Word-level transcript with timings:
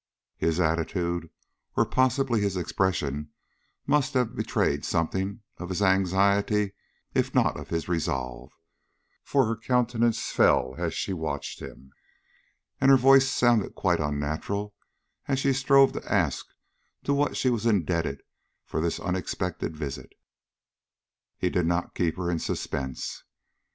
His 0.37 0.59
attitude 0.59 1.29
or 1.77 1.85
possibly 1.85 2.41
his 2.41 2.57
expression 2.57 3.29
must 3.85 4.15
have 4.15 4.35
betrayed 4.35 4.83
something 4.83 5.41
of 5.57 5.69
his 5.69 5.79
anxiety 5.83 6.73
if 7.13 7.35
not 7.35 7.55
of 7.55 7.69
his 7.69 7.87
resolve, 7.87 8.51
for 9.23 9.45
her 9.45 9.55
countenance 9.55 10.31
fell 10.31 10.73
as 10.79 10.95
she 10.95 11.13
watched 11.13 11.61
him, 11.61 11.91
and 12.79 12.89
her 12.89 12.97
voice 12.97 13.27
sounded 13.29 13.75
quite 13.75 13.99
unnatural 13.99 14.73
as 15.27 15.37
she 15.37 15.53
strove 15.53 15.91
to 15.91 16.11
ask 16.11 16.47
to 17.03 17.13
what 17.13 17.37
she 17.37 17.51
was 17.51 17.67
indebted 17.67 18.21
for 18.65 18.81
this 18.81 18.99
unexpected 18.99 19.77
visit. 19.77 20.13
He 21.37 21.51
did 21.51 21.67
not 21.67 21.93
keep 21.93 22.17
her 22.17 22.31
in 22.31 22.39
suspense. 22.39 23.23